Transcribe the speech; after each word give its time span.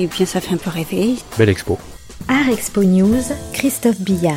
Et 0.00 0.06
bien, 0.06 0.26
ça 0.26 0.40
fait 0.40 0.54
un 0.54 0.58
peu 0.58 0.70
rêver. 0.70 1.16
Belle 1.36 1.48
expo. 1.48 1.76
Art 2.28 2.48
Expo 2.48 2.84
News, 2.84 3.20
Christophe 3.52 4.00
Billard. 4.00 4.36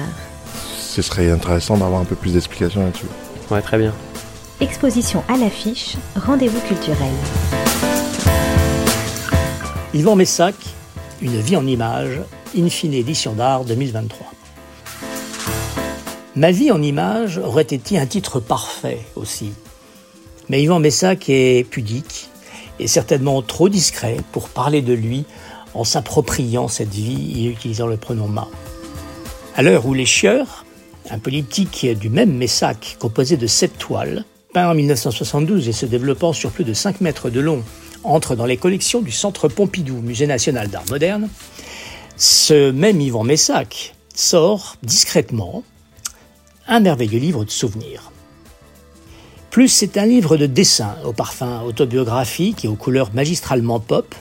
Ce 0.80 1.04
serait 1.04 1.30
intéressant 1.30 1.78
d'avoir 1.78 2.02
un 2.02 2.04
peu 2.04 2.16
plus 2.16 2.34
d'explications 2.34 2.84
là-dessus. 2.84 3.06
Ouais, 3.52 3.62
très 3.62 3.78
bien. 3.78 3.94
Exposition 4.60 5.24
à 5.28 5.38
l'affiche, 5.38 5.98
rendez-vous 6.16 6.60
culturel. 6.62 7.14
Yvan 9.94 10.16
Messac, 10.16 10.56
Une 11.22 11.40
vie 11.40 11.56
en 11.56 11.68
images, 11.68 12.22
Infine 12.58 12.96
édition 12.96 13.34
d'art 13.34 13.64
2023. 13.64 14.26
Ma 16.36 16.50
vie 16.50 16.72
en 16.72 16.82
images 16.82 17.38
aurait 17.38 17.62
été 17.62 18.00
un 18.00 18.08
titre 18.08 18.40
parfait 18.40 19.02
aussi? 19.16 19.52
Mais 20.50 20.64
Yvan 20.64 20.80
Messac 20.80 21.30
est 21.30 21.70
pudique 21.70 22.30
et 22.80 22.88
certainement 22.88 23.44
trop 23.44 23.70
discret 23.70 24.18
pour 24.32 24.50
parler 24.50 24.82
de 24.82 24.94
lui 24.94 25.26
en 25.74 25.84
s'appropriant 25.84 26.68
cette 26.68 26.94
vie 26.94 27.44
et 27.44 27.50
utilisant 27.50 27.88
le 27.88 27.98
pronom 27.98 28.28
ma. 28.28 28.48
À 29.56 29.62
l'heure 29.62 29.86
où 29.86 29.94
Les 29.94 30.06
Chieurs, 30.06 30.66
un 31.10 31.20
politique 31.20 31.86
du 32.00 32.10
même 32.10 32.34
Messac 32.34 32.98
composé 33.00 33.38
de 33.38 33.48
sept 33.48 33.78
toiles, 33.78 34.26
peint 34.54 34.70
en 34.70 34.74
1972 34.74 35.68
et 35.68 35.72
se 35.72 35.86
développant 35.86 36.34
sur 36.34 36.52
plus 36.52 36.64
de 36.64 36.74
5 36.74 37.02
mètres 37.02 37.30
de 37.30 37.40
long, 37.40 37.64
entre 38.04 38.36
dans 38.36 38.46
les 38.46 38.58
collections 38.58 39.02
du 39.02 39.12
Centre 39.12 39.48
Pompidou, 39.48 40.02
Musée 40.02 40.28
national 40.28 40.70
d'art 40.70 40.86
moderne, 40.90 41.30
ce 42.18 42.72
même 42.72 43.00
Yvan 43.02 43.24
Messac 43.24 43.96
sort 44.14 44.78
discrètement 44.84 45.64
un 46.68 46.80
merveilleux 46.80 47.20
livre 47.20 47.46
de 47.46 47.50
souvenirs. 47.50 48.12
Plus 49.50 49.68
c'est 49.68 49.98
un 49.98 50.06
livre 50.06 50.38
de 50.38 50.46
dessins 50.46 50.96
au 51.04 51.14
parfum 51.14 51.62
autobiographique 51.64 52.64
et 52.64 52.68
aux 52.68 52.76
couleurs 52.76 53.14
magistralement 53.14 53.80
pop, 53.80 54.16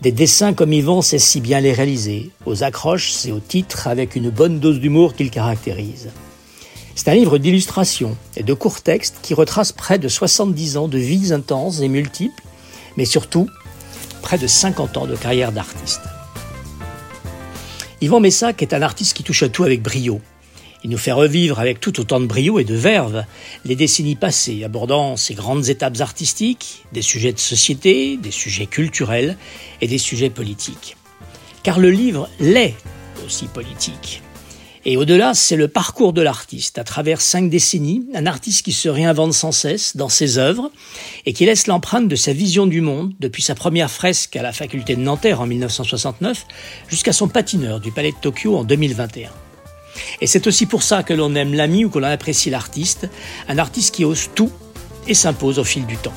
des 0.00 0.12
dessins 0.12 0.54
comme 0.54 0.72
Yvan 0.72 1.02
sait 1.02 1.18
si 1.18 1.40
bien 1.40 1.60
les 1.60 1.72
réaliser, 1.72 2.30
aux 2.46 2.62
accroches 2.62 3.26
et 3.26 3.32
aux 3.32 3.40
titres 3.40 3.86
avec 3.86 4.16
une 4.16 4.30
bonne 4.30 4.58
dose 4.58 4.80
d'humour 4.80 5.14
qu'il 5.14 5.30
caractérise. 5.30 6.08
C'est 6.94 7.08
un 7.08 7.14
livre 7.14 7.38
d'illustrations 7.38 8.16
et 8.36 8.42
de 8.42 8.54
courts 8.54 8.80
textes 8.80 9.18
qui 9.22 9.34
retrace 9.34 9.72
près 9.72 9.98
de 9.98 10.08
70 10.08 10.76
ans 10.78 10.88
de 10.88 10.98
vies 10.98 11.32
intenses 11.32 11.80
et 11.80 11.88
multiples, 11.88 12.42
mais 12.96 13.04
surtout 13.04 13.48
près 14.22 14.38
de 14.38 14.46
50 14.46 14.96
ans 14.96 15.06
de 15.06 15.16
carrière 15.16 15.52
d'artiste. 15.52 16.02
Yvan 18.00 18.20
Messac 18.20 18.62
est 18.62 18.72
un 18.72 18.80
artiste 18.80 19.14
qui 19.14 19.22
touche 19.22 19.42
à 19.42 19.50
tout 19.50 19.64
avec 19.64 19.82
brio. 19.82 20.20
Il 20.82 20.90
nous 20.90 20.98
fait 20.98 21.12
revivre 21.12 21.60
avec 21.60 21.80
tout 21.80 22.00
autant 22.00 22.20
de 22.20 22.26
brio 22.26 22.58
et 22.58 22.64
de 22.64 22.74
verve 22.74 23.24
les 23.64 23.76
décennies 23.76 24.16
passées, 24.16 24.64
abordant 24.64 25.16
ses 25.16 25.34
grandes 25.34 25.68
étapes 25.68 26.00
artistiques, 26.00 26.84
des 26.92 27.02
sujets 27.02 27.32
de 27.32 27.38
société, 27.38 28.16
des 28.16 28.30
sujets 28.30 28.66
culturels 28.66 29.36
et 29.80 29.88
des 29.88 29.98
sujets 29.98 30.30
politiques. 30.30 30.96
Car 31.62 31.78
le 31.78 31.90
livre 31.90 32.30
l'est 32.40 32.74
aussi 33.26 33.46
politique. 33.46 34.22
Et 34.86 34.96
au-delà, 34.96 35.34
c'est 35.34 35.56
le 35.56 35.68
parcours 35.68 36.14
de 36.14 36.22
l'artiste, 36.22 36.78
à 36.78 36.84
travers 36.84 37.20
cinq 37.20 37.50
décennies, 37.50 38.06
un 38.14 38.24
artiste 38.24 38.62
qui 38.62 38.72
se 38.72 38.88
réinvente 38.88 39.34
sans 39.34 39.52
cesse 39.52 39.94
dans 39.94 40.08
ses 40.08 40.38
œuvres 40.38 40.70
et 41.26 41.34
qui 41.34 41.44
laisse 41.44 41.66
l'empreinte 41.66 42.08
de 42.08 42.16
sa 42.16 42.32
vision 42.32 42.66
du 42.66 42.80
monde, 42.80 43.12
depuis 43.20 43.42
sa 43.42 43.54
première 43.54 43.90
fresque 43.90 44.36
à 44.36 44.42
la 44.42 44.54
faculté 44.54 44.96
de 44.96 45.02
Nanterre 45.02 45.42
en 45.42 45.46
1969 45.46 46.46
jusqu'à 46.88 47.12
son 47.12 47.28
patineur 47.28 47.80
du 47.80 47.92
Palais 47.92 48.12
de 48.12 48.16
Tokyo 48.22 48.56
en 48.56 48.64
2021. 48.64 49.28
Et 50.20 50.26
c'est 50.26 50.46
aussi 50.46 50.66
pour 50.66 50.82
ça 50.82 51.02
que 51.02 51.14
l'on 51.14 51.34
aime 51.34 51.54
l'ami 51.54 51.84
ou 51.84 51.90
que 51.90 51.98
l'on 51.98 52.08
apprécie 52.08 52.50
l'artiste, 52.50 53.08
un 53.48 53.58
artiste 53.58 53.94
qui 53.94 54.04
ose 54.04 54.30
tout 54.34 54.50
et 55.06 55.14
s'impose 55.14 55.58
au 55.58 55.64
fil 55.64 55.86
du 55.86 55.96
temps. 55.96 56.14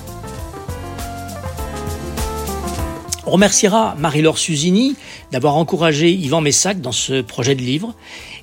On 3.26 3.32
remerciera 3.32 3.96
Marie-Laure 3.98 4.38
Susini 4.38 4.96
d'avoir 5.32 5.56
encouragé 5.56 6.12
Yvan 6.12 6.42
Messac 6.42 6.82
dans 6.82 6.92
ce 6.92 7.22
projet 7.22 7.56
de 7.56 7.62
livre, 7.62 7.96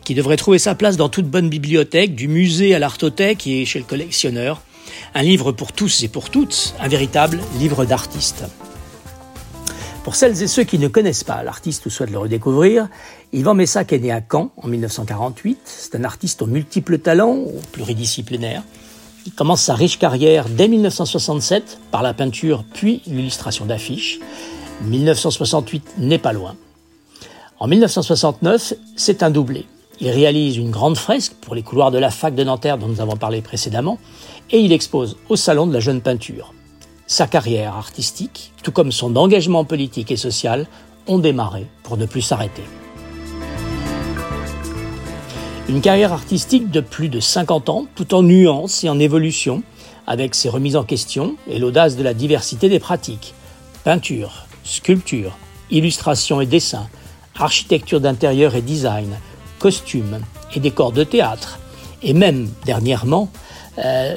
qui 0.04 0.14
devrait 0.14 0.36
trouver 0.36 0.58
sa 0.58 0.74
place 0.74 0.96
dans 0.96 1.08
toute 1.08 1.26
bonne 1.26 1.48
bibliothèque, 1.48 2.14
du 2.14 2.26
musée 2.26 2.74
à 2.74 2.78
l'artothèque 2.78 3.46
et 3.46 3.66
chez 3.66 3.78
le 3.78 3.84
collectionneur. 3.84 4.62
Un 5.14 5.22
livre 5.22 5.52
pour 5.52 5.72
tous 5.72 6.02
et 6.02 6.08
pour 6.08 6.30
toutes, 6.30 6.74
un 6.80 6.88
véritable 6.88 7.40
livre 7.58 7.84
d'artiste. 7.84 8.44
Pour 10.02 10.14
celles 10.14 10.42
et 10.42 10.46
ceux 10.46 10.64
qui 10.64 10.78
ne 10.78 10.88
connaissent 10.88 11.24
pas 11.24 11.42
l'artiste 11.42 11.84
ou 11.84 11.90
souhaitent 11.90 12.10
le 12.10 12.18
redécouvrir, 12.18 12.88
Yvan 13.34 13.52
Messac 13.54 13.92
est 13.92 13.98
né 13.98 14.10
à 14.10 14.22
Caen 14.22 14.50
en 14.56 14.66
1948. 14.66 15.58
C'est 15.64 15.94
un 15.94 16.04
artiste 16.04 16.40
aux 16.40 16.46
multiples 16.46 16.98
talents, 16.98 17.44
pluridisciplinaire. 17.72 18.62
Il 19.26 19.32
commence 19.32 19.60
sa 19.60 19.74
riche 19.74 19.98
carrière 19.98 20.48
dès 20.48 20.68
1967 20.68 21.78
par 21.90 22.02
la 22.02 22.14
peinture 22.14 22.64
puis 22.72 23.02
l'illustration 23.06 23.66
d'affiches. 23.66 24.20
1968 24.84 25.98
n'est 25.98 26.18
pas 26.18 26.32
loin. 26.32 26.56
En 27.58 27.68
1969, 27.68 28.72
c'est 28.96 29.22
un 29.22 29.30
doublé. 29.30 29.66
Il 30.00 30.08
réalise 30.08 30.56
une 30.56 30.70
grande 30.70 30.96
fresque 30.96 31.34
pour 31.42 31.54
les 31.54 31.62
couloirs 31.62 31.90
de 31.90 31.98
la 31.98 32.10
fac 32.10 32.34
de 32.34 32.42
Nanterre 32.42 32.78
dont 32.78 32.88
nous 32.88 33.02
avons 33.02 33.16
parlé 33.16 33.42
précédemment 33.42 33.98
et 34.50 34.60
il 34.60 34.72
expose 34.72 35.18
au 35.28 35.36
Salon 35.36 35.66
de 35.66 35.74
la 35.74 35.80
Jeune 35.80 36.00
Peinture. 36.00 36.54
Sa 37.10 37.26
carrière 37.26 37.74
artistique, 37.74 38.52
tout 38.62 38.70
comme 38.70 38.92
son 38.92 39.16
engagement 39.16 39.64
politique 39.64 40.12
et 40.12 40.16
social, 40.16 40.68
ont 41.08 41.18
démarré 41.18 41.66
pour 41.82 41.96
ne 41.96 42.06
plus 42.06 42.22
s'arrêter. 42.22 42.62
Une 45.68 45.80
carrière 45.80 46.12
artistique 46.12 46.70
de 46.70 46.80
plus 46.80 47.08
de 47.08 47.18
50 47.18 47.68
ans, 47.68 47.86
tout 47.96 48.14
en 48.14 48.22
nuances 48.22 48.84
et 48.84 48.88
en 48.88 49.00
évolution, 49.00 49.64
avec 50.06 50.36
ses 50.36 50.48
remises 50.48 50.76
en 50.76 50.84
question 50.84 51.34
et 51.48 51.58
l'audace 51.58 51.96
de 51.96 52.04
la 52.04 52.14
diversité 52.14 52.68
des 52.68 52.78
pratiques. 52.78 53.34
Peinture, 53.82 54.46
sculpture, 54.62 55.36
illustration 55.72 56.40
et 56.40 56.46
dessin, 56.46 56.88
architecture 57.34 58.00
d'intérieur 58.00 58.54
et 58.54 58.62
design, 58.62 59.18
costumes 59.58 60.20
et 60.54 60.60
décors 60.60 60.92
de 60.92 61.02
théâtre, 61.02 61.58
et 62.04 62.12
même, 62.12 62.48
dernièrement, 62.64 63.32
euh, 63.84 64.16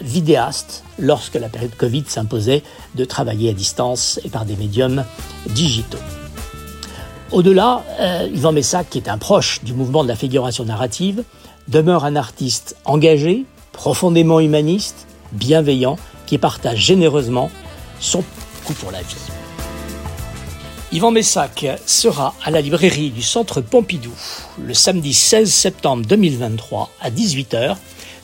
lorsque 1.00 1.36
la 1.36 1.50
période 1.50 1.76
Covid 1.76 2.06
s'imposait 2.08 2.64
de 2.96 3.06
travailler 3.06 3.50
à 3.50 3.54
distance 3.54 4.20
et 4.24 4.30
par 4.30 4.46
des 4.46 4.56
médiums 4.56 5.04
digitaux. 5.50 5.98
Au-delà, 7.32 7.84
euh, 8.00 8.30
Yvan 8.34 8.52
Messac, 8.52 8.90
qui 8.90 9.00
est 9.00 9.10
un 9.10 9.18
proche 9.18 9.64
du 9.64 9.74
mouvement 9.74 10.04
de 10.04 10.08
la 10.08 10.16
figuration 10.16 10.66
narrative, 10.66 11.24
demeure 11.68 12.06
un 12.06 12.16
artiste 12.16 12.76
engagé, 12.86 13.46
profondément 13.72 14.40
humaniste, 14.40 15.08
bienveillant, 15.32 15.98
qui 16.28 16.38
partage 16.38 16.78
généreusement 16.78 17.50
son 18.00 18.24
coup 18.66 18.74
pour 18.74 18.92
la 18.92 19.02
vie. 19.02 19.16
Yvan 20.92 21.10
Messac 21.10 21.66
sera 21.88 22.36
à 22.44 22.52
la 22.52 22.62
librairie 22.62 23.10
du 23.10 23.24
Centre 23.24 23.62
Pompidou 23.62 24.12
le 24.64 24.76
samedi 24.76 25.12
16 25.12 25.52
septembre 25.52 26.06
2023 26.06 26.92
à 27.02 27.10
18h 27.10 27.78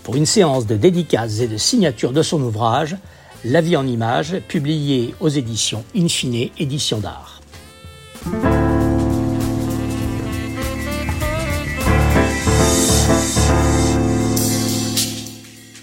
pour 0.10 0.16
une 0.16 0.26
séance 0.26 0.66
de 0.66 0.76
dédicaces 0.76 1.40
et 1.40 1.48
de 1.48 1.58
signature 1.58 2.12
de 2.14 2.24
son 2.24 2.42
ouvrage 2.42 2.98
La 3.46 3.62
vie 3.62 3.78
en 3.78 3.86
images, 3.86 4.38
publié 4.48 5.14
aux 5.20 5.30
éditions 5.30 5.84
Infine 5.96 6.50
Édition 6.58 6.98
d'art. 6.98 7.42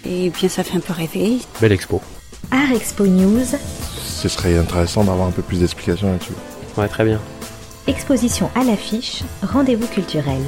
Et 0.03 0.29
bien, 0.29 0.49
ça 0.49 0.65
fait 0.65 0.75
un 0.75 0.81
peu 0.81 0.91
rêver. 0.91 1.37
Belle 1.61 1.71
expo. 1.71 2.01
Art 2.51 2.73
Expo 2.75 3.07
News, 3.07 3.45
Ce 4.03 4.27
serait 4.27 4.57
intéressant 4.57 5.05
d'avoir 5.05 5.29
un 5.29 5.31
peu 5.31 5.41
plus 5.41 5.61
d'explications 5.61 6.11
là-dessus. 6.11 6.33
Ouais, 6.75 6.89
très 6.89 7.05
bien. 7.05 7.21
exposition 7.87 8.49
à 8.55 8.65
l'affiche, 8.65 9.23
rendez-vous 9.41 9.87
culturel. 9.87 10.41